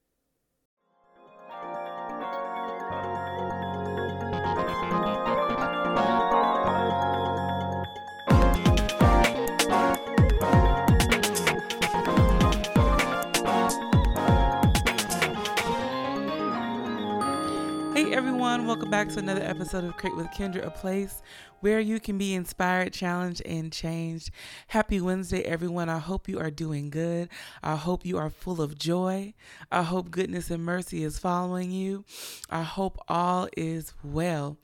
Welcome 18.83 18.91
back 18.91 19.09
to 19.09 19.21
another 19.21 19.45
episode 19.45 19.85
of 19.85 19.97
Create 19.97 20.17
with 20.17 20.27
Kendra, 20.33 20.67
a 20.67 20.71
place 20.71 21.23
where 21.61 21.79
you 21.79 22.01
can 22.01 22.19
be 22.19 22.35
inspired, 22.35 22.93
challenged, 22.93 23.41
and 23.47 23.73
changed. 23.73 24.33
Happy 24.67 25.01
Wednesday, 25.01 25.43
everyone. 25.43 25.89
I 25.89 26.01
hope 26.01 26.29
you 26.29 26.41
are 26.41 26.51
doing 26.51 26.91
good. 26.91 27.29
I 27.63 27.77
hope 27.77 28.05
you 28.05 28.19
are 28.19 28.29
full 28.29 28.61
of 28.61 28.77
joy. 28.77 29.35
I 29.71 29.85
hope 29.85 30.11
goodness 30.11 30.51
and 30.51 30.65
mercy 30.65 31.05
is 31.05 31.17
following 31.17 31.71
you. 31.71 32.05
I 32.51 32.63
hope 32.63 32.99
all 33.07 33.49
is 33.57 33.95
well. 34.03 34.59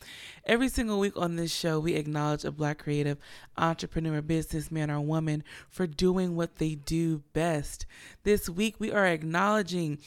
Every 0.44 0.68
single 0.68 0.98
week 0.98 1.16
on 1.16 1.36
this 1.36 1.54
show, 1.54 1.78
we 1.78 1.94
acknowledge 1.94 2.44
a 2.44 2.50
Black 2.50 2.78
creative 2.78 3.18
entrepreneur, 3.56 4.20
businessman, 4.20 4.90
or 4.90 5.00
woman 5.00 5.44
for 5.70 5.86
doing 5.86 6.34
what 6.34 6.56
they 6.56 6.74
do 6.74 7.22
best. 7.34 7.86
This 8.24 8.48
week, 8.48 8.80
we 8.80 8.90
are 8.90 9.06
acknowledging 9.06 9.98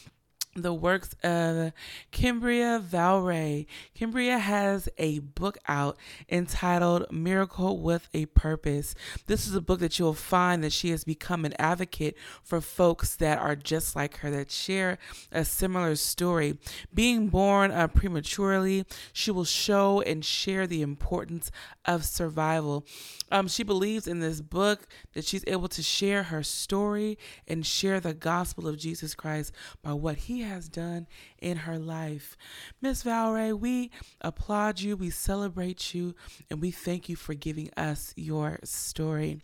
the 0.55 0.73
works 0.73 1.15
of 1.23 1.71
Kimbria 2.11 2.81
Valray. 2.81 3.65
Kimbria 3.97 4.39
has 4.39 4.89
a 4.97 5.19
book 5.19 5.57
out 5.67 5.97
entitled 6.29 7.09
Miracle 7.11 7.79
with 7.79 8.09
a 8.13 8.25
Purpose. 8.27 8.93
This 9.27 9.47
is 9.47 9.55
a 9.55 9.61
book 9.61 9.79
that 9.79 9.97
you'll 9.97 10.13
find 10.13 10.63
that 10.63 10.73
she 10.73 10.89
has 10.89 11.05
become 11.05 11.45
an 11.45 11.53
advocate 11.57 12.17
for 12.43 12.59
folks 12.59 13.15
that 13.15 13.39
are 13.39 13.55
just 13.55 13.95
like 13.95 14.17
her, 14.17 14.29
that 14.31 14.51
share 14.51 14.97
a 15.31 15.45
similar 15.45 15.95
story. 15.95 16.57
Being 16.93 17.29
born 17.29 17.71
uh, 17.71 17.87
prematurely, 17.87 18.85
she 19.13 19.31
will 19.31 19.45
show 19.45 20.01
and 20.01 20.25
share 20.25 20.67
the 20.67 20.81
importance 20.81 21.49
of 21.85 22.03
survival. 22.03 22.85
Um, 23.31 23.47
she 23.47 23.63
believes 23.63 24.07
in 24.07 24.19
this 24.19 24.41
book 24.41 24.87
that 25.13 25.23
she's 25.23 25.45
able 25.47 25.69
to 25.69 25.81
share 25.81 26.23
her 26.23 26.43
story 26.43 27.17
and 27.47 27.65
share 27.65 28.01
the 28.01 28.13
gospel 28.13 28.67
of 28.67 28.77
Jesus 28.77 29.15
Christ 29.15 29.53
by 29.81 29.93
what 29.93 30.17
he 30.17 30.40
has 30.41 30.69
done 30.69 31.07
in 31.39 31.57
her 31.57 31.77
life. 31.79 32.37
Miss 32.81 33.03
Valray, 33.03 33.57
we 33.57 33.91
applaud 34.21 34.79
you, 34.79 34.95
we 34.95 35.09
celebrate 35.09 35.93
you, 35.93 36.15
and 36.49 36.61
we 36.61 36.71
thank 36.71 37.09
you 37.09 37.15
for 37.15 37.33
giving 37.33 37.69
us 37.75 38.13
your 38.15 38.59
story. 38.63 39.41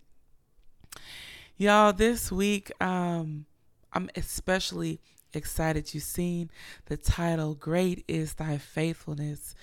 Y'all, 1.56 1.92
this 1.92 2.30
week, 2.30 2.70
um, 2.80 3.46
I'm 3.92 4.10
especially 4.14 5.00
excited 5.34 5.92
you've 5.92 6.04
seen 6.04 6.50
the 6.86 6.96
title 6.96 7.54
Great 7.54 8.04
is 8.08 8.34
Thy 8.34 8.58
Faithfulness. 8.58 9.54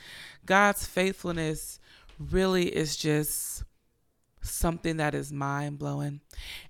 God's 0.46 0.86
faithfulness 0.86 1.80
really 2.20 2.68
is 2.68 2.96
just 2.96 3.64
something 4.50 4.98
that 4.98 5.14
is 5.14 5.32
mind 5.32 5.80
blowing. 5.80 6.22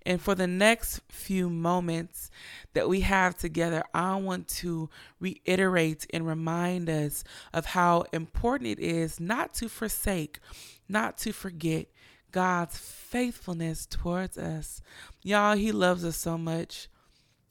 And 0.05 0.21
for 0.21 0.35
the 0.35 0.47
next 0.47 1.01
few 1.09 1.49
moments 1.49 2.29
that 2.73 2.89
we 2.89 3.01
have 3.01 3.37
together, 3.37 3.83
I 3.93 4.15
want 4.15 4.47
to 4.49 4.89
reiterate 5.19 6.05
and 6.13 6.25
remind 6.25 6.89
us 6.89 7.23
of 7.53 7.67
how 7.67 8.05
important 8.13 8.69
it 8.69 8.79
is 8.79 9.19
not 9.19 9.53
to 9.55 9.69
forsake, 9.69 10.39
not 10.87 11.17
to 11.19 11.31
forget 11.31 11.87
God's 12.31 12.77
faithfulness 12.77 13.85
towards 13.85 14.37
us. 14.37 14.81
Y'all, 15.23 15.55
He 15.55 15.71
loves 15.71 16.03
us 16.03 16.17
so 16.17 16.37
much. 16.37 16.89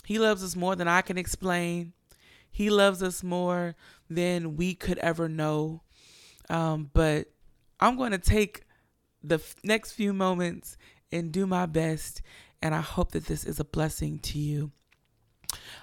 He 0.05 0.19
loves 0.19 0.45
us 0.45 0.55
more 0.55 0.77
than 0.77 0.89
I 0.89 1.01
can 1.01 1.17
explain. 1.17 1.95
He 2.51 2.71
loves 2.71 3.03
us 3.03 3.23
more 3.23 3.75
than 4.11 4.57
we 4.57 4.75
could 4.75 4.99
ever 4.99 5.29
know. 5.29 5.83
Um, 6.51 6.91
but 6.93 7.29
I'm 7.81 7.97
going 7.97 8.13
to 8.13 8.19
take 8.19 8.63
the 9.25 9.37
f- 9.37 9.57
next 9.65 9.93
few 9.93 10.13
moments 10.13 10.77
and 11.11 11.33
do 11.33 11.47
my 11.47 11.67
best. 11.67 12.23
And 12.63 12.75
I 12.75 12.81
hope 12.81 13.13
that 13.13 13.27
this 13.27 13.45
is 13.45 13.59
a 13.61 13.65
blessing 13.65 14.19
to 14.21 14.39
you. 14.39 14.73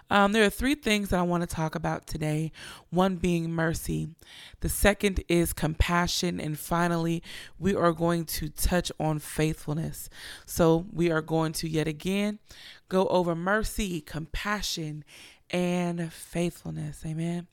Um, 0.10 0.34
there 0.34 0.44
are 0.44 0.50
three 0.50 0.76
things 0.76 1.10
that 1.10 1.20
I 1.20 1.24
want 1.24 1.42
to 1.42 1.48
talk 1.48 1.76
about 1.76 2.06
today. 2.06 2.52
One 2.90 3.16
being 3.16 3.52
mercy, 3.52 4.10
the 4.60 4.68
second 4.70 5.24
is 5.30 5.54
compassion, 5.54 6.40
and 6.40 6.60
finally, 6.60 7.24
we 7.58 7.76
are 7.76 7.94
going 7.94 8.26
to 8.26 8.50
touch 8.50 8.92
on 9.00 9.20
faithfulness. 9.20 10.10
So, 10.46 10.86
we 10.92 11.12
are 11.12 11.22
going 11.22 11.54
to 11.54 11.70
yet 11.70 11.88
again 11.88 12.40
go 12.90 13.08
over 13.08 13.36
mercy, 13.36 14.02
compassion, 14.02 15.06
and 15.50 16.12
faithfulness. 16.12 17.04
Amen. 17.06 17.48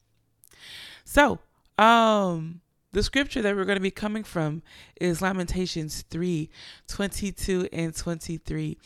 So, 1.05 1.39
um, 1.79 2.61
the 2.93 3.03
scripture 3.03 3.43
that 3.43 3.55
we're 3.55 3.65
going 3.65 3.77
to 3.77 3.83
be 3.83 3.91
coming 3.91 4.25
from 4.25 4.63
is 5.01 5.21
Lamentations 5.21 6.03
3 6.11 6.49
22 6.87 7.69
and 7.73 7.95
23. 7.95 8.79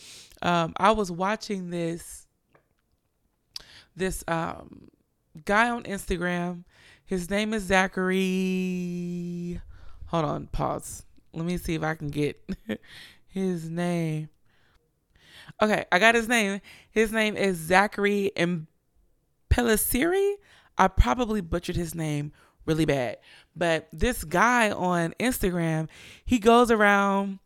Um, 0.42 0.72
I 0.76 0.90
was 0.90 1.10
watching 1.10 1.70
this 1.70 2.26
this 3.94 4.24
um, 4.26 4.88
guy 5.44 5.70
on 5.70 5.84
Instagram. 5.84 6.64
His 7.04 7.30
name 7.30 7.54
is 7.54 7.64
Zachary. 7.64 9.60
Hold 10.06 10.24
on, 10.24 10.46
pause. 10.48 11.04
Let 11.32 11.46
me 11.46 11.56
see 11.56 11.74
if 11.74 11.82
I 11.82 11.94
can 11.94 12.08
get 12.08 12.40
his 13.28 13.70
name. 13.70 14.28
Okay, 15.60 15.84
I 15.92 15.98
got 15.98 16.14
his 16.14 16.28
name. 16.28 16.60
His 16.90 17.12
name 17.12 17.36
is 17.36 17.56
Zachary 17.56 18.32
Pelisseri. 19.50 20.34
I 20.78 20.88
probably 20.88 21.40
butchered 21.40 21.76
his 21.76 21.94
name 21.94 22.32
really 22.66 22.84
bad. 22.84 23.18
But 23.54 23.88
this 23.92 24.24
guy 24.24 24.70
on 24.70 25.14
Instagram, 25.20 25.88
he 26.24 26.38
goes 26.38 26.70
around, 26.70 27.38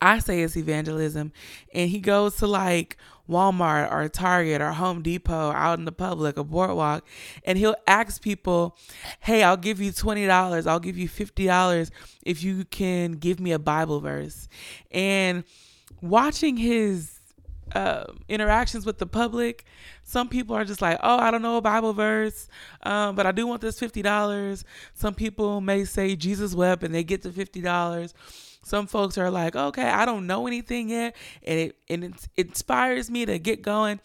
I 0.00 0.18
say 0.18 0.42
it's 0.42 0.56
evangelism, 0.56 1.32
and 1.72 1.90
he 1.90 1.98
goes 1.98 2.36
to 2.36 2.46
like 2.46 2.96
Walmart 3.28 3.90
or 3.90 4.08
Target 4.08 4.60
or 4.60 4.72
Home 4.72 5.02
Depot 5.02 5.50
out 5.50 5.78
in 5.78 5.86
the 5.86 5.92
public, 5.92 6.36
a 6.36 6.44
boardwalk, 6.44 7.06
and 7.44 7.58
he'll 7.58 7.76
ask 7.86 8.22
people, 8.22 8.76
Hey, 9.20 9.42
I'll 9.42 9.56
give 9.56 9.80
you 9.80 9.92
$20, 9.92 10.66
I'll 10.66 10.80
give 10.80 10.98
you 10.98 11.08
$50 11.08 11.90
if 12.24 12.42
you 12.42 12.64
can 12.66 13.12
give 13.12 13.40
me 13.40 13.52
a 13.52 13.58
Bible 13.58 14.00
verse. 14.00 14.48
And 14.90 15.44
watching 16.02 16.56
his 16.56 17.13
uh, 17.72 18.04
interactions 18.28 18.86
with 18.86 18.98
the 18.98 19.06
public, 19.06 19.64
some 20.02 20.28
people 20.28 20.54
are 20.56 20.64
just 20.64 20.82
like, 20.82 20.98
oh, 21.02 21.18
I 21.18 21.30
don't 21.30 21.42
know 21.42 21.56
a 21.56 21.62
Bible 21.62 21.92
verse, 21.92 22.48
um, 22.82 23.14
but 23.14 23.26
I 23.26 23.32
do 23.32 23.46
want 23.46 23.60
this 23.60 23.80
$50. 23.80 24.64
Some 24.94 25.14
people 25.14 25.60
may 25.60 25.84
say 25.84 26.16
Jesus 26.16 26.54
wept 26.54 26.82
and 26.82 26.94
they 26.94 27.04
get 27.04 27.22
the 27.22 27.30
$50. 27.30 28.12
Some 28.64 28.86
folks 28.86 29.18
are 29.18 29.30
like, 29.30 29.56
okay, 29.56 29.88
I 29.88 30.06
don't 30.06 30.26
know 30.26 30.46
anything 30.46 30.88
yet. 30.88 31.16
And 31.42 31.58
it, 31.60 31.76
and 31.88 32.04
it 32.04 32.28
inspires 32.36 33.10
me 33.10 33.26
to 33.26 33.38
get 33.38 33.62
going 33.62 34.00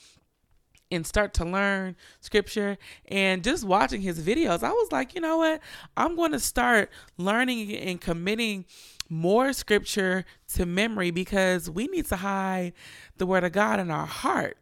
and 0.92 1.06
start 1.06 1.34
to 1.36 1.46
learn 1.46 1.96
scripture 2.20 2.78
and 3.08 3.44
just 3.44 3.64
watching 3.64 4.02
his 4.02 4.20
videos 4.20 4.64
i 4.64 4.72
was 4.72 4.92
like 4.92 5.14
you 5.14 5.22
know 5.22 5.38
what 5.38 5.62
i'm 5.96 6.16
going 6.16 6.32
to 6.32 6.40
start 6.40 6.90
learning 7.18 7.76
and 7.76 8.02
committing 8.02 8.66
more 9.10 9.54
scripture 9.54 10.26
to 10.54 10.66
memory 10.66 11.12
because 11.12 11.70
we 11.70 11.88
need 11.88 12.06
to 12.08 12.16
hide 12.16 12.74
the 13.18 13.26
word 13.26 13.44
of 13.44 13.52
God 13.52 13.80
in 13.80 13.92
our 13.92 14.06
heart. 14.06 14.58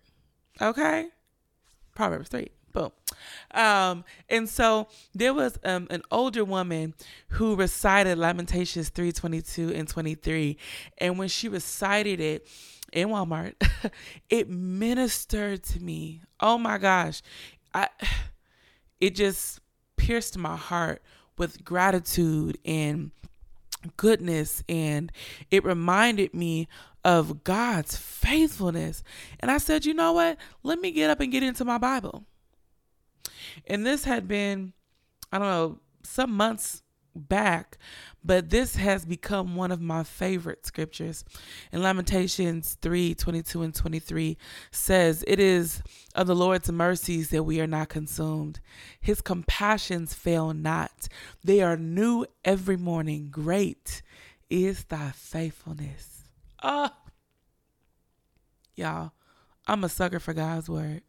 Okay? 0.62 1.08
Proverbs 1.96 2.30
3. 2.30 2.50
Boom. 2.74 2.92
Um, 3.52 4.04
and 4.30 4.48
so 4.48 4.88
there 5.14 5.34
was 5.34 5.58
um, 5.64 5.88
an 5.90 6.04
older 6.12 6.46
woman 6.46 6.94
who 7.30 7.56
recited 7.56 8.18
Lamentations 8.18 8.90
3 8.90 9.12
22 9.12 9.74
and 9.74 9.88
23. 9.88 10.58
And 11.00 11.18
when 11.18 11.28
she 11.28 11.50
recited 11.50 12.20
it 12.20 12.48
in 12.94 13.10
Walmart, 13.10 13.54
it 14.30 14.50
ministered 14.50 15.64
to 15.64 15.80
me. 15.80 16.22
Oh 16.40 16.58
my 16.58 16.78
gosh. 16.78 17.22
I 17.74 17.90
it 19.00 19.16
just 19.16 19.60
pierced 19.96 20.38
my 20.38 20.56
heart 20.56 21.02
with 21.38 21.64
gratitude 21.64 22.58
and 22.66 23.12
goodness 23.96 24.64
and 24.68 25.12
it 25.52 25.64
reminded 25.64 26.34
me 26.34 26.68
of 27.04 27.44
God's 27.44 27.96
faithfulness. 27.96 29.04
And 29.40 29.50
I 29.50 29.58
said, 29.58 29.86
you 29.86 29.94
know 29.94 30.14
what? 30.14 30.38
Let 30.64 30.80
me 30.80 30.92
get 30.92 31.10
up 31.10 31.20
and 31.20 31.32
get 31.32 31.44
into 31.44 31.64
my 31.64 31.78
Bible. 31.78 32.26
And 33.66 33.86
this 33.86 34.04
had 34.04 34.28
been, 34.28 34.74
I 35.32 35.40
don't 35.40 35.48
know, 35.48 35.80
some 36.04 36.32
months 36.32 36.84
back, 37.18 37.78
but 38.24 38.50
this 38.50 38.76
has 38.76 39.06
become 39.06 39.56
one 39.56 39.72
of 39.72 39.82
my 39.82 40.04
favorite 40.04 40.66
scriptures. 40.66 41.24
In 41.72 41.82
Lamentations 41.82 42.78
3 42.82 43.16
22 43.16 43.62
and 43.62 43.74
23 43.74 44.38
says, 44.72 45.24
It 45.28 45.40
is 45.40 45.82
of 46.16 46.28
the 46.28 46.36
Lord's 46.36 46.72
mercies 46.72 47.30
that 47.30 47.44
we 47.44 47.60
are 47.62 47.68
not 47.68 47.90
consumed. 47.90 48.60
His 49.00 49.22
compassions 49.22 50.14
fail 50.14 50.54
not, 50.54 51.08
they 51.44 51.62
are 51.62 51.78
new 51.78 52.26
every 52.44 52.78
morning. 52.78 53.30
Great 53.32 54.02
is 54.50 54.86
thy 54.86 55.12
faithfulness. 55.12 56.24
Oh. 56.64 56.90
y'all, 58.76 59.12
I'm 59.68 59.84
a 59.84 59.90
sucker 59.90 60.20
for 60.20 60.34
God's 60.34 60.70
word. 60.70 61.02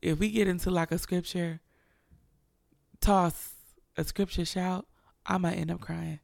If 0.00 0.18
we 0.18 0.30
get 0.30 0.48
into 0.48 0.70
like 0.70 0.92
a 0.92 0.98
scripture, 0.98 1.60
toss 3.00 3.54
a 3.96 4.04
scripture 4.04 4.44
shout, 4.44 4.86
I 5.26 5.38
might 5.38 5.54
end 5.54 5.70
up 5.70 5.80
crying 5.80 6.20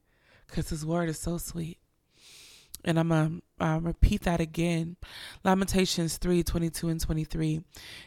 because 0.46 0.68
his 0.68 0.84
word 0.84 1.08
is 1.08 1.18
so 1.18 1.38
sweet. 1.38 1.78
And 2.84 2.98
I'm 2.98 3.08
going 3.08 3.42
to 3.60 3.80
repeat 3.82 4.22
that 4.22 4.40
again. 4.40 4.96
Lamentations 5.44 6.16
3 6.16 6.42
22 6.42 6.88
and 6.88 7.00
23. 7.00 7.62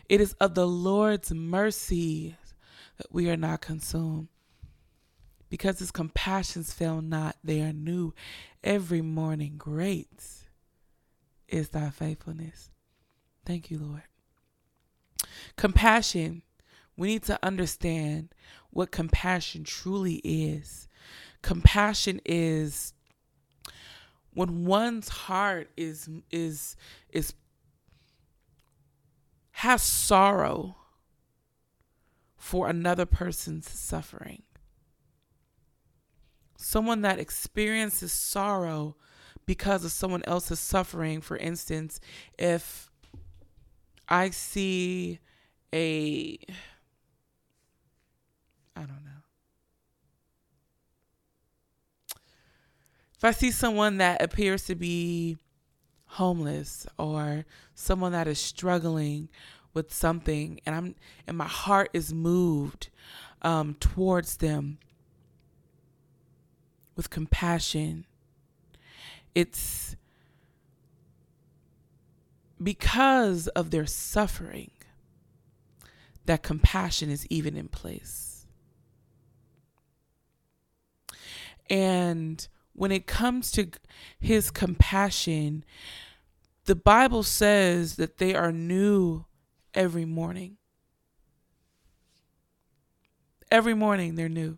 It 0.08 0.22
is 0.22 0.34
of 0.34 0.56
the 0.56 0.68
Lord's 0.68 1.32
mercy 1.34 2.38
that 2.98 3.12
we 3.12 3.30
are 3.30 3.38
not 3.38 3.62
consumed. 3.62 4.30
Because 5.50 5.80
his 5.80 5.92
compassions 5.92 6.72
fail 6.72 7.02
not, 7.02 7.36
they 7.44 7.62
are 7.62 7.74
new 7.74 8.14
every 8.64 9.02
morning. 9.02 9.56
Great 9.58 10.08
is 11.50 11.70
thy 11.70 11.90
faithfulness. 11.90 12.70
Thank 13.46 13.70
you, 13.70 13.78
Lord. 13.80 14.04
Compassion. 15.58 16.44
We 16.96 17.10
need 17.10 17.24
to 17.24 17.40
understand 17.44 18.34
what 18.72 18.92
compassion 18.92 19.64
truly 19.64 20.16
is. 20.24 20.88
Compassion 21.42 22.22
is 22.26 22.94
when 24.34 24.66
one's 24.66 25.10
heart 25.10 25.70
is 25.76 26.10
is 26.32 26.76
is 27.12 27.34
has 29.52 29.84
sorrow 29.84 30.76
for 32.38 32.68
another 32.68 33.06
person's 33.06 33.70
suffering. 33.70 34.42
Someone 36.58 37.02
that 37.02 37.20
experiences 37.20 38.12
sorrow 38.12 38.96
because 39.46 39.84
of 39.84 39.92
someone 39.92 40.24
else's 40.26 40.60
suffering, 40.60 41.22
for 41.22 41.38
instance, 41.38 42.00
if 42.38 42.90
I 44.08 44.30
see 44.30 45.20
a 45.74 46.40
I 48.76 48.82
don't 48.82 48.90
know. 48.90 49.22
If 53.18 53.24
I 53.24 53.32
see 53.32 53.52
someone 53.52 53.98
that 53.98 54.22
appears 54.22 54.66
to 54.66 54.76
be 54.76 55.38
homeless 56.06 56.88
or 56.98 57.46
someone 57.76 58.12
that 58.12 58.28
is 58.28 58.40
struggling 58.40 59.30
with 59.74 59.94
something 59.94 60.60
and 60.66 60.76
I'm 60.76 60.96
and 61.28 61.38
my 61.38 61.48
heart 61.48 61.90
is 61.94 62.14
moved 62.14 62.90
um, 63.44 63.76
towards 63.80 64.38
them 64.38 64.80
with 66.96 67.10
compassion. 67.10 68.06
It's 69.34 69.96
because 72.62 73.48
of 73.50 73.72
their 73.72 73.86
suffering 73.86 74.72
that 76.26 76.44
compassion 76.44 77.10
is 77.10 77.26
even 77.28 77.56
in 77.56 77.68
place. 77.68 78.31
And 81.70 82.48
when 82.74 82.92
it 82.92 83.08
comes 83.08 83.52
to 83.52 83.68
his 84.20 84.52
compassion, 84.52 85.64
the 86.66 86.76
Bible 86.76 87.24
says 87.24 87.96
that 87.96 88.18
they 88.18 88.36
are 88.36 88.52
new 88.52 89.26
every 89.74 90.06
morning. 90.06 90.58
Every 93.52 93.74
morning 93.74 94.16
they're 94.16 94.30
new. 94.30 94.58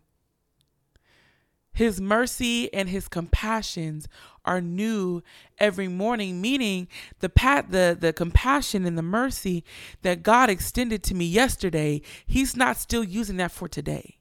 His 1.72 2.00
mercy 2.00 2.72
and 2.72 2.88
his 2.88 3.08
compassions 3.08 4.06
are 4.44 4.60
new 4.60 5.22
every 5.58 5.88
morning, 5.88 6.40
meaning 6.40 6.86
the 7.18 7.28
pat 7.28 7.72
the, 7.72 7.96
the 7.98 8.12
compassion 8.12 8.86
and 8.86 8.96
the 8.96 9.02
mercy 9.02 9.64
that 10.02 10.22
God 10.22 10.50
extended 10.50 11.02
to 11.04 11.14
me 11.14 11.24
yesterday, 11.24 12.00
he's 12.26 12.56
not 12.56 12.76
still 12.76 13.02
using 13.02 13.38
that 13.38 13.50
for 13.50 13.66
today. 13.66 14.18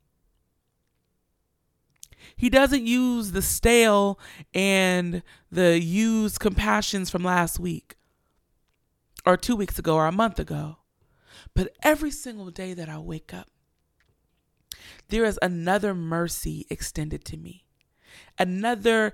He 2.44 2.50
doesn't 2.50 2.86
use 2.86 3.32
the 3.32 3.42
stale 3.42 4.20
and 4.54 5.24
the 5.50 5.80
used 5.80 6.42
compassions 6.42 7.10
from 7.10 7.24
last 7.24 7.58
week 7.58 7.96
or 9.26 9.38
two 9.38 9.56
weeks 9.56 9.80
ago 9.80 9.96
or 9.96 10.08
a 10.08 10.12
month 10.12 10.40
ago. 10.40 10.80
But 11.54 11.74
every 11.84 12.12
single 12.12 12.52
day 12.52 12.74
that 12.74 12.90
I 12.90 12.98
wake 12.98 13.34
up, 13.34 13.48
there 15.08 15.24
is 15.24 15.40
another 15.42 15.96
mercy 15.96 16.68
extended 16.70 17.24
to 17.24 17.38
me, 17.38 17.64
another 18.38 19.14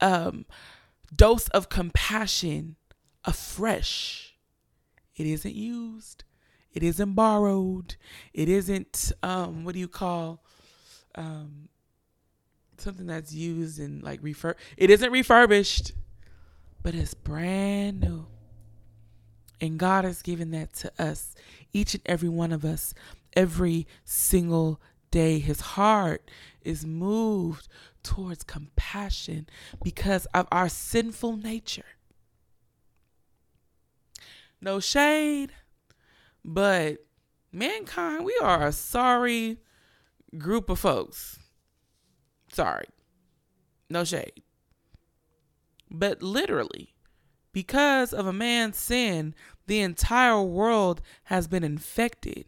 um, 0.00 0.46
dose 1.14 1.48
of 1.48 1.68
compassion 1.68 2.76
afresh. 3.26 4.34
It 5.14 5.26
isn't 5.26 5.54
used, 5.54 6.24
it 6.72 6.82
isn't 6.82 7.12
borrowed, 7.12 7.96
it 8.32 8.48
isn't, 8.48 9.12
um, 9.22 9.62
what 9.62 9.74
do 9.74 9.78
you 9.78 9.88
call, 9.88 10.42
um, 11.14 11.68
something 12.82 13.06
that's 13.06 13.32
used 13.32 13.78
and 13.78 14.02
like 14.02 14.20
refurb. 14.22 14.54
It 14.76 14.90
isn't 14.90 15.10
refurbished, 15.10 15.92
but 16.82 16.94
it's 16.94 17.14
brand 17.14 18.00
new. 18.00 18.26
And 19.60 19.78
God 19.78 20.04
has 20.04 20.22
given 20.22 20.50
that 20.50 20.72
to 20.74 20.92
us, 20.98 21.34
each 21.72 21.94
and 21.94 22.02
every 22.04 22.28
one 22.28 22.52
of 22.52 22.64
us, 22.64 22.94
every 23.34 23.86
single 24.04 24.80
day. 25.10 25.38
His 25.38 25.60
heart 25.60 26.28
is 26.62 26.84
moved 26.84 27.68
towards 28.02 28.42
compassion 28.42 29.48
because 29.82 30.26
of 30.34 30.48
our 30.50 30.68
sinful 30.68 31.36
nature. 31.36 31.84
No 34.60 34.80
shade, 34.80 35.52
but 36.44 36.98
mankind, 37.52 38.24
we 38.24 38.36
are 38.42 38.66
a 38.66 38.72
sorry 38.72 39.58
group 40.38 40.70
of 40.70 40.78
folks. 40.78 41.38
Sorry. 42.52 42.86
No 43.88 44.04
shade. 44.04 44.42
But 45.90 46.22
literally, 46.22 46.94
because 47.52 48.12
of 48.12 48.26
a 48.26 48.32
man's 48.32 48.78
sin, 48.78 49.34
the 49.66 49.80
entire 49.80 50.40
world 50.40 51.00
has 51.24 51.48
been 51.48 51.64
infected. 51.64 52.46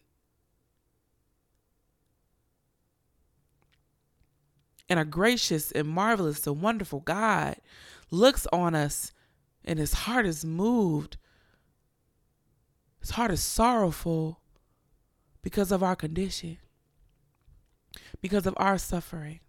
And 4.88 5.00
a 5.00 5.04
gracious 5.04 5.72
and 5.72 5.88
marvelous 5.88 6.46
and 6.46 6.60
wonderful 6.60 7.00
God 7.00 7.56
looks 8.10 8.46
on 8.52 8.74
us 8.74 9.12
and 9.64 9.78
his 9.78 9.94
heart 9.94 10.26
is 10.26 10.44
moved. 10.44 11.16
His 13.00 13.10
heart 13.10 13.30
is 13.30 13.42
sorrowful 13.42 14.40
because 15.42 15.72
of 15.72 15.82
our 15.82 15.96
condition, 15.96 16.58
because 18.20 18.46
of 18.46 18.54
our 18.56 18.78
suffering. 18.78 19.40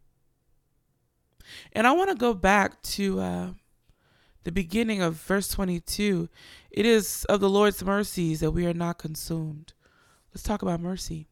And 1.74 1.86
I 1.86 1.92
want 1.92 2.10
to 2.10 2.16
go 2.16 2.34
back 2.34 2.82
to 2.84 3.20
uh, 3.20 3.48
the 4.44 4.52
beginning 4.52 5.02
of 5.02 5.16
verse 5.16 5.48
22. 5.50 6.30
It 6.72 6.86
is 6.86 7.26
of 7.26 7.40
the 7.40 7.50
Lord's 7.50 7.84
mercies 7.84 8.40
that 8.40 8.52
we 8.52 8.66
are 8.66 8.74
not 8.74 8.98
consumed. 8.98 9.74
Let's 10.34 10.44
talk 10.44 10.62
about 10.62 10.80
mercy. 10.80 11.28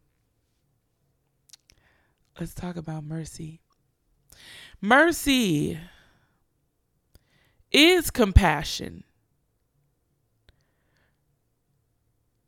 Let's 2.40 2.54
talk 2.54 2.76
about 2.76 3.04
mercy. 3.04 3.62
Mercy. 4.82 5.80
is 7.72 8.12
compassion 8.12 9.04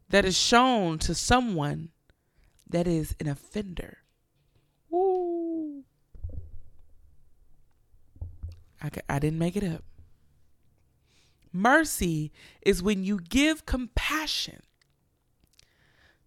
that 0.10 0.24
is 0.24 0.38
shown 0.38 1.00
to 1.00 1.16
someone 1.16 1.90
that 2.70 2.88
is 2.88 3.16
an 3.20 3.28
offender. 3.28 3.98
I, 8.86 9.16
I 9.16 9.20
didn't 9.20 9.40
make 9.40 9.56
it 9.56 9.64
up. 9.64 9.84
Mercy 11.52 12.32
is 12.62 12.84
when 12.84 13.04
you 13.04 13.20
give 13.20 13.66
compassion 13.66 14.62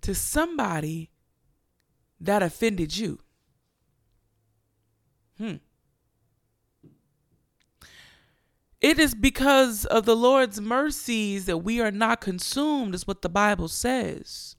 to 0.00 0.14
somebody 0.14 1.10
that 2.20 2.42
offended 2.42 2.96
you. 2.96 3.20
Hmm. 5.36 5.56
It 8.80 8.98
is 8.98 9.14
because 9.14 9.84
of 9.84 10.04
the 10.04 10.16
Lord's 10.16 10.60
mercies 10.60 11.46
that 11.46 11.58
we 11.58 11.80
are 11.80 11.90
not 11.90 12.20
consumed, 12.20 12.94
is 12.94 13.06
what 13.06 13.22
the 13.22 13.28
Bible 13.28 13.68
says. 13.68 14.56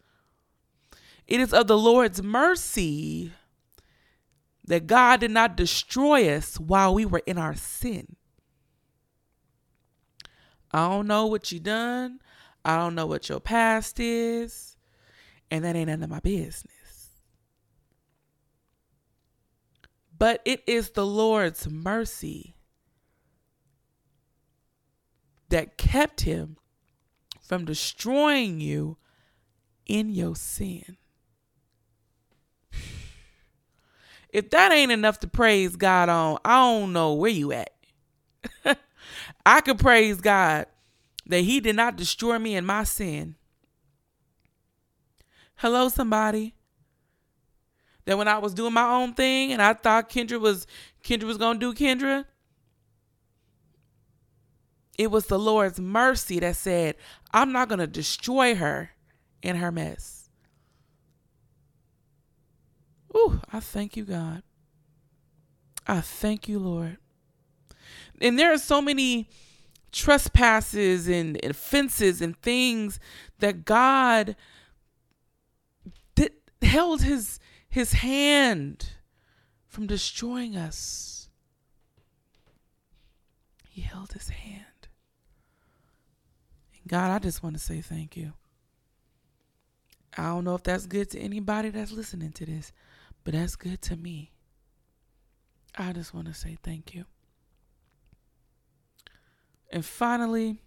It 1.25 1.39
is 1.39 1.53
of 1.53 1.67
the 1.67 1.77
Lord's 1.77 2.21
mercy 2.21 3.31
that 4.69 4.85
God 4.85 5.21
did 5.21 5.31
not 5.31 5.57
destroy 5.57 6.29
us 6.29 6.59
while 6.59 6.93
we 6.93 7.03
were 7.03 7.23
in 7.25 7.39
our 7.39 7.55
sin. 7.55 8.15
I 10.71 10.87
don't 10.87 11.07
know 11.07 11.25
what 11.25 11.51
you 11.51 11.59
done. 11.59 12.19
I 12.63 12.77
don't 12.77 12.93
know 12.93 13.07
what 13.07 13.29
your 13.29 13.39
past 13.39 13.99
is. 13.99 14.77
And 15.49 15.65
that 15.65 15.75
ain't 15.75 15.89
none 15.89 16.03
of 16.03 16.09
my 16.11 16.19
business. 16.19 17.09
But 20.15 20.41
it 20.45 20.61
is 20.67 20.91
the 20.91 21.05
Lord's 21.05 21.67
mercy 21.67 22.55
that 25.49 25.79
kept 25.79 26.21
him 26.21 26.57
from 27.41 27.65
destroying 27.65 28.61
you 28.61 28.97
in 29.87 30.09
your 30.09 30.35
sin. 30.35 30.97
If 34.31 34.51
that 34.51 34.71
ain't 34.71 34.91
enough 34.91 35.19
to 35.19 35.27
praise 35.27 35.75
God 35.75 36.09
on, 36.09 36.37
I 36.45 36.57
don't 36.57 36.93
know 36.93 37.13
where 37.13 37.31
you 37.31 37.51
at. 37.51 37.71
I 39.45 39.61
could 39.61 39.79
praise 39.79 40.21
God 40.21 40.67
that 41.25 41.41
He 41.41 41.59
did 41.59 41.75
not 41.75 41.95
destroy 41.95 42.37
me 42.37 42.55
in 42.55 42.65
my 42.65 42.83
sin. 42.83 43.35
Hello, 45.55 45.89
somebody. 45.89 46.55
That 48.05 48.17
when 48.17 48.27
I 48.27 48.37
was 48.37 48.53
doing 48.53 48.73
my 48.73 48.89
own 48.89 49.13
thing 49.13 49.51
and 49.51 49.61
I 49.61 49.73
thought 49.73 50.09
Kendra 50.09 50.39
was 50.39 50.65
Kendra 51.03 51.23
was 51.23 51.37
gonna 51.37 51.59
do 51.59 51.73
Kendra, 51.73 52.25
it 54.97 55.11
was 55.11 55.27
the 55.27 55.39
Lord's 55.39 55.79
mercy 55.79 56.39
that 56.39 56.55
said, 56.55 56.95
I'm 57.33 57.51
not 57.51 57.69
gonna 57.69 57.87
destroy 57.87 58.55
her 58.55 58.91
in 59.41 59.55
her 59.57 59.71
mess. 59.71 60.18
Ooh, 63.19 63.41
I 63.51 63.59
thank 63.59 63.97
you, 63.97 64.05
God. 64.05 64.43
I 65.87 66.01
thank 66.01 66.47
you, 66.47 66.59
Lord. 66.59 66.97
And 68.21 68.37
there 68.37 68.53
are 68.53 68.57
so 68.57 68.81
many 68.81 69.27
trespasses 69.91 71.07
and 71.07 71.39
offenses 71.43 72.21
and 72.21 72.39
things 72.41 72.99
that 73.39 73.65
God 73.65 74.35
did, 76.15 76.33
held 76.61 77.01
his 77.01 77.39
his 77.67 77.93
hand 77.93 78.91
from 79.67 79.87
destroying 79.87 80.55
us. 80.55 81.29
He 83.67 83.81
held 83.81 84.13
his 84.13 84.29
hand. 84.29 84.87
And 86.73 86.87
God, 86.87 87.11
I 87.11 87.19
just 87.19 87.43
want 87.43 87.55
to 87.55 87.61
say 87.61 87.81
thank 87.81 88.17
you. 88.17 88.33
I 90.17 90.23
don't 90.23 90.43
know 90.43 90.55
if 90.55 90.63
that's 90.63 90.87
good 90.87 91.09
to 91.11 91.19
anybody 91.19 91.69
that's 91.69 91.91
listening 91.91 92.31
to 92.33 92.45
this, 92.45 92.71
but 93.23 93.33
that's 93.33 93.55
good 93.55 93.81
to 93.83 93.95
me. 93.95 94.31
I 95.77 95.93
just 95.93 96.13
want 96.13 96.27
to 96.27 96.33
say 96.33 96.57
thank 96.61 96.93
you. 96.93 97.05
And 99.71 99.85
finally, 99.85 100.57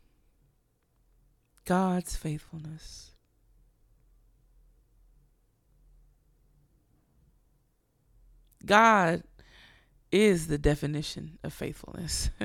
God's 1.64 2.16
faithfulness. 2.16 3.10
God 8.64 9.24
is 10.12 10.46
the 10.46 10.58
definition 10.58 11.38
of 11.42 11.52
faithfulness. 11.52 12.30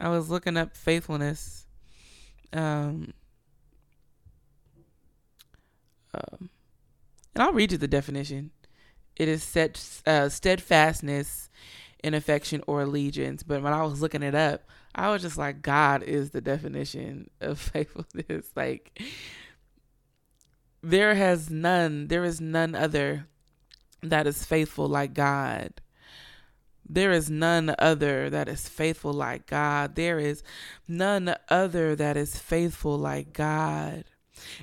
I 0.00 0.08
was 0.08 0.30
looking 0.30 0.56
up 0.56 0.76
faithfulness. 0.76 1.66
Um, 2.52 3.12
um, 6.14 6.50
and 7.34 7.42
I'll 7.42 7.52
read 7.52 7.72
you 7.72 7.78
the 7.78 7.88
definition. 7.88 8.50
It 9.16 9.28
is 9.28 9.42
set, 9.42 10.02
uh, 10.06 10.28
steadfastness 10.28 11.50
in 12.02 12.14
affection 12.14 12.62
or 12.66 12.82
allegiance. 12.82 13.42
But 13.42 13.62
when 13.62 13.72
I 13.72 13.82
was 13.82 14.00
looking 14.00 14.22
it 14.22 14.34
up, 14.34 14.62
I 14.94 15.10
was 15.10 15.22
just 15.22 15.38
like, 15.38 15.62
God 15.62 16.02
is 16.02 16.30
the 16.30 16.40
definition 16.40 17.30
of 17.40 17.58
faithfulness. 17.58 18.50
like, 18.56 19.00
there 20.82 21.14
has 21.14 21.50
none, 21.50 22.06
there 22.08 22.24
is 22.24 22.40
none 22.40 22.74
other 22.74 23.26
that 24.02 24.26
is 24.26 24.44
faithful 24.44 24.86
like 24.86 25.14
God. 25.14 25.80
There 26.88 27.12
is 27.12 27.28
none 27.28 27.74
other 27.78 28.30
that 28.30 28.48
is 28.48 28.68
faithful 28.68 29.12
like 29.12 29.46
God. 29.46 29.94
There 29.94 30.18
is 30.18 30.42
none 30.86 31.34
other 31.50 31.94
that 31.94 32.16
is 32.16 32.38
faithful 32.38 32.96
like 32.96 33.34
God. 33.34 34.04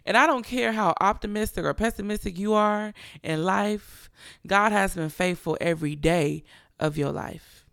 And 0.06 0.18
I 0.18 0.28
don't 0.28 0.46
care 0.46 0.72
how 0.72 0.94
optimistic 1.00 1.66
or 1.66 1.74
pessimistic 1.74 2.38
you 2.38 2.54
are 2.54 2.94
in 3.24 3.44
life, 3.44 4.10
God 4.46 4.72
has 4.72 4.96
been 4.96 5.10
faithful 5.10 5.58
every 5.62 5.96
day 5.96 6.44
of 6.80 6.98
your 6.98 7.12
life. 7.12 7.66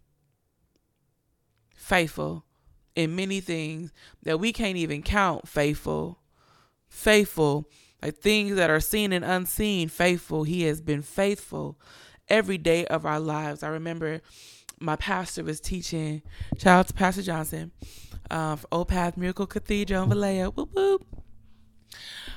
Faithful 1.74 2.44
in 2.94 3.16
many 3.16 3.40
things 3.40 3.92
that 4.22 4.38
we 4.38 4.52
can't 4.52 4.76
even 4.76 5.02
count, 5.02 5.48
faithful. 5.48 6.18
Faithful, 6.88 7.68
like 8.02 8.18
things 8.18 8.56
that 8.56 8.68
are 8.68 8.80
seen 8.80 9.12
and 9.12 9.24
unseen, 9.24 9.88
faithful. 9.88 10.44
He 10.44 10.64
has 10.64 10.80
been 10.80 11.02
faithful 11.02 11.78
every 12.28 12.58
day 12.58 12.84
of 12.86 13.06
our 13.06 13.20
lives. 13.20 13.62
I 13.62 13.68
remember 13.68 14.20
my 14.78 14.96
pastor 14.96 15.44
was 15.44 15.60
teaching, 15.60 16.22
to 16.58 16.84
Pastor 16.94 17.22
Johnson, 17.22 17.70
uh, 18.30 18.56
for 18.56 18.66
Old 18.72 18.88
Path 18.88 19.16
Miracle 19.16 19.46
Cathedral 19.46 20.02
in 20.04 20.08
Vallejo. 20.10 20.50
Whoop, 20.50 20.70
whoop. 20.74 21.21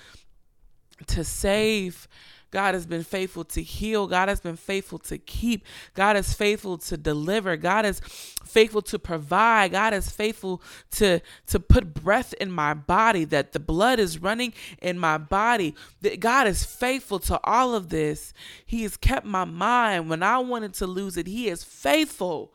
to 1.07 1.23
save 1.23 2.07
God 2.51 2.73
has 2.73 2.85
been 2.85 3.03
faithful 3.03 3.43
to 3.45 3.61
heal. 3.61 4.07
God 4.07 4.27
has 4.27 4.39
been 4.39 4.55
faithful 4.55 4.97
to 4.99 5.17
keep. 5.17 5.65
God 5.93 6.17
is 6.17 6.33
faithful 6.33 6.77
to 6.79 6.97
deliver. 6.97 7.55
God 7.57 7.85
is 7.85 7.99
faithful 7.99 8.81
to 8.83 8.97
provide. 8.97 9.71
God 9.71 9.93
is 9.93 10.09
faithful 10.09 10.61
to 10.91 11.19
to 11.47 11.59
put 11.59 11.93
breath 11.93 12.33
in 12.33 12.51
my 12.51 12.73
body 12.73 13.23
that 13.25 13.51
the 13.51 13.59
blood 13.59 13.99
is 13.99 14.19
running 14.19 14.53
in 14.81 14.97
my 14.97 15.17
body. 15.17 15.75
That 16.01 16.19
God 16.19 16.47
is 16.47 16.63
faithful 16.63 17.19
to 17.19 17.39
all 17.43 17.75
of 17.75 17.89
this. 17.89 18.33
He 18.65 18.83
has 18.83 18.97
kept 18.97 19.25
my 19.25 19.45
mind 19.45 20.09
when 20.09 20.23
I 20.23 20.39
wanted 20.39 20.73
to 20.75 20.87
lose 20.87 21.17
it. 21.17 21.27
He 21.27 21.49
is 21.49 21.63
faithful 21.63 22.53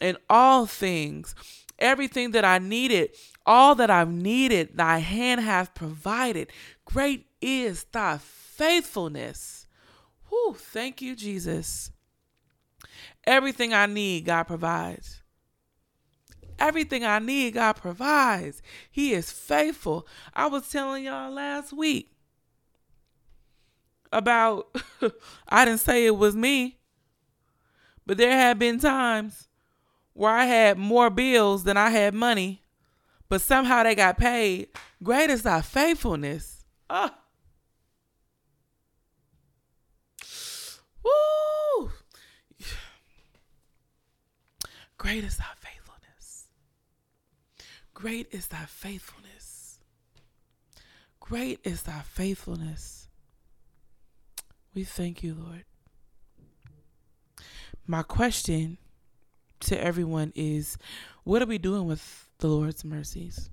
in 0.00 0.16
all 0.30 0.66
things. 0.66 1.34
Everything 1.78 2.32
that 2.32 2.44
I 2.44 2.58
needed, 2.58 3.10
all 3.46 3.74
that 3.76 3.90
I've 3.90 4.10
needed, 4.10 4.76
thy 4.76 4.98
hand 4.98 5.40
hath 5.40 5.74
provided. 5.74 6.52
Great 6.84 7.26
is 7.40 7.84
thy 7.84 8.18
faithfulness. 8.18 9.66
Whew, 10.28 10.54
thank 10.56 11.02
you, 11.02 11.16
Jesus. 11.16 11.90
Everything 13.24 13.74
I 13.74 13.86
need, 13.86 14.24
God 14.24 14.44
provides. 14.44 15.22
Everything 16.58 17.04
I 17.04 17.18
need, 17.18 17.54
God 17.54 17.74
provides. 17.74 18.62
He 18.90 19.12
is 19.12 19.32
faithful. 19.32 20.06
I 20.34 20.46
was 20.46 20.68
telling 20.68 21.04
y'all 21.04 21.32
last 21.32 21.72
week 21.72 22.12
about, 24.12 24.76
I 25.48 25.64
didn't 25.64 25.80
say 25.80 26.06
it 26.06 26.16
was 26.16 26.36
me, 26.36 26.78
but 28.06 28.18
there 28.18 28.32
have 28.32 28.58
been 28.58 28.78
times 28.78 29.48
where 30.12 30.32
I 30.32 30.44
had 30.44 30.76
more 30.76 31.08
bills 31.08 31.64
than 31.64 31.76
I 31.76 31.90
had 31.90 32.12
money, 32.12 32.62
but 33.28 33.40
somehow 33.40 33.82
they 33.82 33.94
got 33.94 34.18
paid. 34.18 34.68
Great 35.02 35.30
is 35.30 35.42
thy 35.42 35.62
faithfulness. 35.62 36.64
Oh. 36.90 37.10
Woo! 41.04 41.90
Great 44.98 45.24
is 45.24 45.36
thy 45.38 45.44
faithfulness. 45.58 46.46
Great 47.94 48.28
is 48.30 48.48
thy 48.48 48.64
faithfulness. 48.66 49.80
Great 51.20 51.60
is 51.64 51.82
thy 51.82 52.00
faithfulness. 52.00 53.08
We 54.74 54.84
thank 54.84 55.22
you, 55.22 55.34
Lord. 55.34 55.64
My 57.86 58.02
question 58.02 58.78
to 59.60 59.82
everyone 59.82 60.32
is 60.34 60.76
what 61.24 61.42
are 61.42 61.46
we 61.46 61.58
doing 61.58 61.86
with 61.86 62.28
the 62.38 62.48
Lord's 62.48 62.84
mercies? 62.84 63.50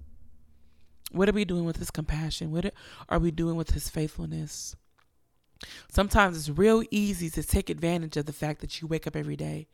What 1.12 1.30
are 1.30 1.34
we 1.34 1.46
doing 1.46 1.66
with 1.66 1.78
his 1.78 1.92
compassion? 1.92 2.52
What 2.52 2.74
are 3.10 3.20
we 3.20 3.32
doing 3.32 3.56
with 3.56 3.72
his 3.72 3.90
faithfulness? 3.90 4.76
Sometimes 5.90 6.38
it's 6.38 6.58
real 6.58 6.84
easy 6.92 7.30
to 7.32 7.44
take 7.44 7.70
advantage 7.70 8.18
of 8.18 8.26
the 8.26 8.34
fact 8.34 8.62
that 8.62 8.82
you 8.82 8.88
wake 8.88 9.08
up 9.08 9.16
every 9.16 9.36
day. 9.36 9.68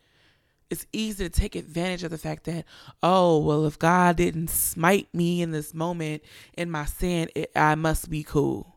It's 0.70 0.86
easy 0.92 1.28
to 1.28 1.30
take 1.30 1.56
advantage 1.56 2.04
of 2.04 2.12
the 2.12 2.18
fact 2.18 2.46
that, 2.46 2.66
oh, 3.04 3.38
well, 3.40 3.66
if 3.66 3.78
God 3.78 4.16
didn't 4.16 4.50
smite 4.50 5.14
me 5.14 5.42
in 5.42 5.52
this 5.52 5.74
moment 5.74 6.24
in 6.58 6.72
my 6.72 6.86
sin, 6.86 7.30
it, 7.36 7.52
I 7.56 7.76
must 7.76 8.10
be 8.10 8.24
cool. 8.24 8.76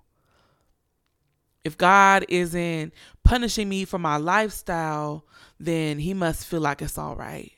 If 1.65 1.79
God 1.79 2.27
isn't 2.29 2.93
punishing 3.25 3.69
me 3.69 3.85
for 3.85 3.99
my 3.99 4.19
lifestyle, 4.19 5.25
then 5.59 5.99
he 5.99 6.15
must 6.15 6.47
feel 6.47 6.61
like 6.61 6.83
it's 6.83 6.99
all 6.99 7.17
right. 7.17 7.53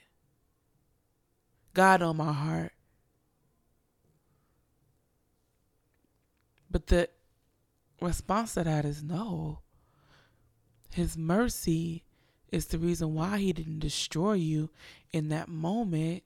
God 1.75 2.01
on 2.01 2.17
my 2.17 2.33
heart. 2.33 2.73
But 6.71 6.87
the 6.87 7.09
response 8.01 8.55
to 8.55 8.65
that 8.65 8.85
is 8.85 9.03
no. 9.03 9.61
His 10.91 11.17
mercy 11.17 12.05
is 12.51 12.67
the 12.67 12.79
reason 12.79 13.15
why 13.15 13.39
he 13.39 13.53
didn't 13.53 13.81
destroy 13.81 14.35
you 14.35 14.71
in 15.13 15.29
that 15.29 15.49
moment. 15.49 16.23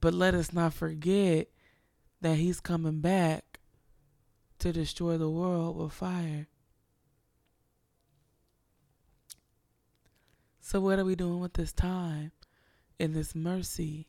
But 0.00 0.14
let 0.14 0.34
us 0.34 0.52
not 0.52 0.74
forget 0.74 1.48
that 2.20 2.36
he's 2.36 2.60
coming 2.60 3.00
back 3.00 3.58
to 4.58 4.72
destroy 4.72 5.16
the 5.16 5.30
world 5.30 5.76
with 5.76 5.92
fire. 5.92 6.48
So, 10.60 10.80
what 10.80 10.98
are 10.98 11.04
we 11.04 11.14
doing 11.14 11.40
with 11.40 11.54
this 11.54 11.72
time 11.72 12.32
and 12.98 13.14
this 13.14 13.34
mercy? 13.34 14.08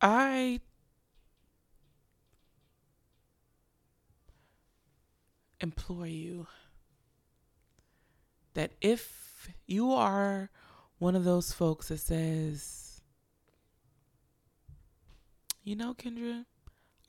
I 0.00 0.60
implore 5.60 6.06
you 6.06 6.46
that 8.54 8.72
if 8.80 9.48
you 9.66 9.92
are 9.92 10.50
one 10.98 11.14
of 11.14 11.24
those 11.24 11.52
folks 11.52 11.88
that 11.88 11.98
says, 11.98 13.00
you 15.62 15.76
know, 15.76 15.94
Kendra, 15.94 16.44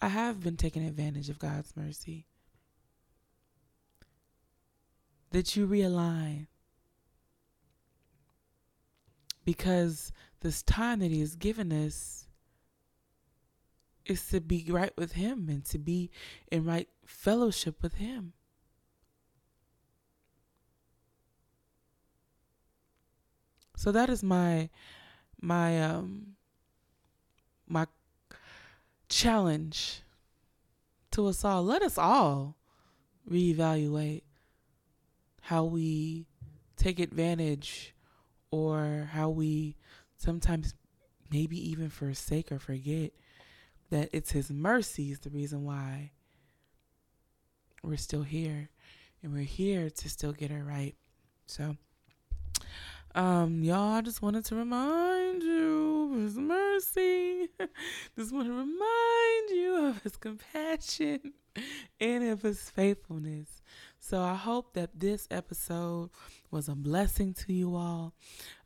I 0.02 0.10
have 0.10 0.44
been 0.44 0.58
taking 0.58 0.86
advantage 0.86 1.30
of 1.30 1.40
God's 1.40 1.76
mercy 1.76 2.28
that 5.32 5.56
you 5.56 5.68
realign. 5.68 6.48
Because 9.46 10.12
this 10.42 10.62
time 10.62 11.00
that 11.00 11.12
He 11.12 11.22
has 11.22 11.36
given 11.36 11.72
us 11.72 12.28
is 14.06 14.28
to 14.30 14.42
be 14.42 14.66
right 14.70 14.94
with 14.98 15.14
Him 15.14 15.48
and 15.50 15.64
to 15.66 15.78
be 15.78 16.12
in 16.52 16.66
right 16.66 16.90
fellowship 17.06 17.82
with 17.82 17.96
Him. 17.96 18.34
So 23.78 23.92
that 23.92 24.10
is 24.10 24.24
my 24.24 24.70
my 25.40 25.80
um 25.82 26.36
my 27.68 27.86
challenge 29.08 30.02
to 31.12 31.28
us 31.28 31.46
all. 31.46 31.64
Let 31.64 31.84
us 31.84 31.96
all 31.96 32.56
reevaluate 33.30 34.24
how 35.42 35.64
we 35.64 36.26
take 36.76 37.00
advantage 37.00 37.94
or 38.50 39.10
how 39.14 39.30
we 39.30 39.76
sometimes 40.18 40.74
maybe 41.32 41.58
even 41.70 41.90
forsake 41.90 42.52
or 42.52 42.58
forget 42.58 43.12
that 43.92 44.10
it's 44.12 44.32
his 44.32 44.50
mercy 44.50 45.12
is 45.12 45.20
the 45.20 45.30
reason 45.30 45.64
why 45.64 46.12
we're 47.84 47.96
still 47.96 48.24
here 48.24 48.70
and 49.22 49.32
we're 49.32 49.44
here 49.44 49.92
to 49.92 50.10
still 50.10 50.34
get 50.34 50.50
it 50.50 50.64
right 50.64 50.96
so 51.46 51.78
um 53.18 53.64
y'all 53.64 53.96
i 53.96 54.02
just 54.02 54.22
wanted 54.22 54.46
to 54.46 54.56
remind 54.56 55.44
you 55.44 56.14
of 56.14 56.22
his 56.22 56.38
mercy 56.38 57.50
just 58.18 58.32
want 58.32 58.48
to 58.48 58.54
remind 58.54 59.50
you 59.50 59.88
of 59.88 60.02
his 60.04 60.16
compassion 60.16 61.34
and 62.00 62.24
of 62.24 62.42
his 62.42 62.70
faithfulness 62.70 63.62
so 64.00 64.22
I 64.22 64.36
hope 64.36 64.74
that 64.76 64.98
this 64.98 65.28
episode 65.30 66.12
was 66.50 66.70
a 66.70 66.76
blessing 66.76 67.34
to 67.34 67.52
you 67.52 67.76
all. 67.76 68.14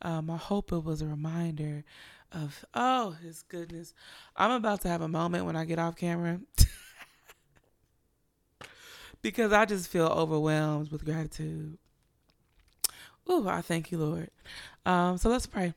Um, 0.03 0.29
I 0.29 0.37
hope 0.37 0.71
it 0.71 0.83
was 0.83 1.01
a 1.01 1.07
reminder 1.07 1.83
of, 2.31 2.63
oh, 2.75 3.15
his 3.23 3.41
goodness. 3.41 3.95
I'm 4.35 4.51
about 4.51 4.81
to 4.81 4.87
have 4.87 5.01
a 5.01 5.07
moment 5.07 5.45
when 5.45 5.55
I 5.55 5.65
get 5.65 5.79
off 5.79 5.95
camera 5.95 6.41
because 9.23 9.51
I 9.51 9.65
just 9.65 9.89
feel 9.89 10.05
overwhelmed 10.05 10.91
with 10.91 11.05
gratitude. 11.05 11.79
Ooh, 13.29 13.47
I 13.47 13.61
thank 13.61 13.91
you, 13.91 13.97
Lord. 13.97 14.29
Um, 14.85 15.17
so 15.17 15.29
let's 15.29 15.45
pray. 15.45 15.73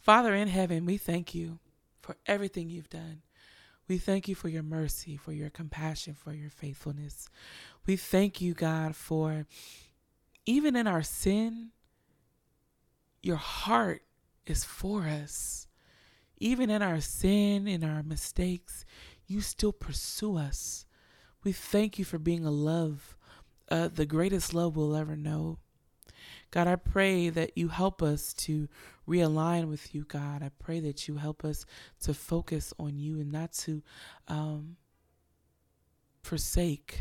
Father 0.00 0.34
in 0.34 0.48
heaven, 0.48 0.84
we 0.84 0.96
thank 0.96 1.34
you 1.34 1.58
for 2.00 2.16
everything 2.26 2.68
you've 2.68 2.90
done. 2.90 3.22
We 3.88 3.98
thank 3.98 4.28
you 4.28 4.34
for 4.34 4.48
your 4.48 4.62
mercy, 4.62 5.16
for 5.16 5.32
your 5.32 5.50
compassion, 5.50 6.14
for 6.14 6.32
your 6.32 6.50
faithfulness. 6.50 7.28
We 7.86 7.96
thank 7.96 8.40
you, 8.40 8.54
God, 8.54 8.96
for 8.96 9.46
even 10.46 10.76
in 10.76 10.86
our 10.86 11.02
sin, 11.02 11.70
your 13.22 13.36
heart 13.36 14.02
is 14.46 14.64
for 14.64 15.02
us. 15.02 15.68
Even 16.38 16.70
in 16.70 16.82
our 16.82 17.00
sin, 17.00 17.68
in 17.68 17.84
our 17.84 18.02
mistakes, 18.02 18.84
you 19.26 19.40
still 19.40 19.72
pursue 19.72 20.36
us. 20.36 20.84
We 21.44 21.52
thank 21.52 21.98
you 21.98 22.04
for 22.04 22.18
being 22.18 22.44
a 22.44 22.50
love, 22.50 23.16
uh, 23.70 23.88
the 23.88 24.06
greatest 24.06 24.52
love 24.52 24.76
we'll 24.76 24.96
ever 24.96 25.16
know. 25.16 25.58
God, 26.52 26.68
I 26.68 26.76
pray 26.76 27.30
that 27.30 27.56
you 27.56 27.68
help 27.68 28.02
us 28.02 28.34
to 28.34 28.68
realign 29.08 29.68
with 29.68 29.94
you, 29.94 30.04
God. 30.04 30.42
I 30.42 30.50
pray 30.58 30.80
that 30.80 31.08
you 31.08 31.16
help 31.16 31.44
us 31.44 31.64
to 32.02 32.12
focus 32.14 32.74
on 32.78 32.98
you 32.98 33.18
and 33.18 33.32
not 33.32 33.52
to 33.52 33.82
um, 34.28 34.76
forsake, 36.22 37.00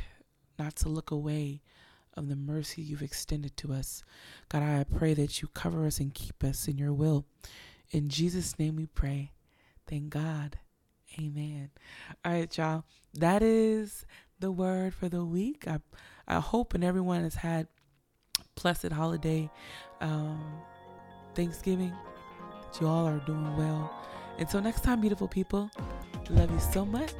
not 0.57 0.77
to 0.77 0.89
look 0.89 1.11
away 1.11 1.61
of 2.15 2.29
the 2.29 2.35
mercy 2.35 2.81
you've 2.81 3.01
extended 3.01 3.55
to 3.57 3.73
us. 3.73 4.03
God, 4.47 4.63
I 4.63 4.85
pray 4.85 5.13
that 5.15 5.41
you 5.41 5.49
cover 5.49 5.85
us 5.85 5.99
and 5.99 6.13
keep 6.13 6.43
us 6.45 6.69
in 6.69 6.77
your 6.77 6.93
will. 6.93 7.25
In 7.91 8.07
Jesus' 8.07 8.57
name 8.57 8.77
we 8.77 8.85
pray. 8.85 9.33
Thank 9.85 10.09
God. 10.11 10.59
Amen. 11.19 11.71
All 12.23 12.31
right, 12.31 12.57
y'all. 12.57 12.85
That 13.13 13.43
is 13.43 14.05
the 14.39 14.51
word 14.51 14.93
for 14.93 15.09
the 15.09 15.25
week. 15.25 15.65
I 15.67 15.79
I 16.25 16.39
hope 16.39 16.73
and 16.73 16.83
everyone 16.83 17.23
has 17.23 17.35
had 17.35 17.67
blessed 18.61 18.91
holiday 18.91 19.49
um, 20.01 20.39
Thanksgiving. 21.35 21.93
That 22.71 22.81
you 22.81 22.87
all 22.87 23.05
are 23.05 23.19
doing 23.25 23.57
well. 23.57 23.93
Until 24.39 24.61
next 24.61 24.83
time, 24.83 25.01
beautiful 25.01 25.27
people. 25.27 25.69
Love 26.29 26.51
you 26.51 26.59
so 26.59 26.85
much. 26.85 27.13